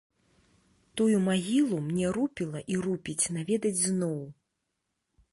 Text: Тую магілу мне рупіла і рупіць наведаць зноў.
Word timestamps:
Тую 0.99 1.17
магілу 1.25 1.77
мне 1.89 2.05
рупіла 2.17 2.61
і 2.75 2.77
рупіць 2.85 3.31
наведаць 3.35 3.77
зноў. 3.89 4.17